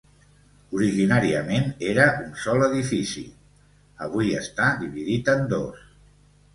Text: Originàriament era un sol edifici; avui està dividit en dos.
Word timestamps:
Originàriament 0.77 1.67
era 1.91 2.07
un 2.23 2.33
sol 2.45 2.67
edifici; 2.71 3.25
avui 4.09 4.35
està 4.43 4.75
dividit 4.85 5.35
en 5.39 5.49
dos. 5.57 5.91